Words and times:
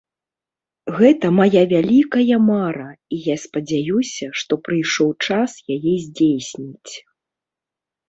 Гэта 0.99 1.25
мая 1.39 1.61
вялікая 1.73 2.37
мара, 2.47 2.87
і 3.17 3.21
я 3.27 3.35
спадзяюся, 3.45 4.33
што 4.43 4.53
прыйшоў 4.71 5.09
час 5.29 5.51
яе 5.81 5.95
здзейсніць! 6.11 6.93